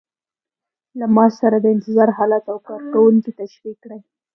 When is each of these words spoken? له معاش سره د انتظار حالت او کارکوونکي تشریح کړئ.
له 0.99 1.05
معاش 1.15 1.33
سره 1.41 1.57
د 1.59 1.65
انتظار 1.75 2.09
حالت 2.17 2.43
او 2.51 2.57
کارکوونکي 2.67 3.31
تشریح 3.41 3.75
کړئ. 3.83 3.99